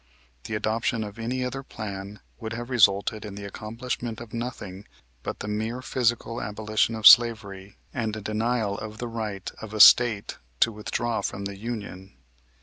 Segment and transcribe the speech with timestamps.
[0.45, 4.87] The adoption of any other plan would have resulted in the accomplishment of nothing
[5.21, 9.79] but the mere physical abolition of slavery and a denial of the right of a
[9.79, 12.15] State to withdraw from the Union.